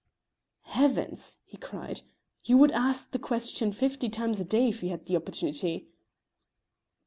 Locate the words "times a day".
4.09-4.67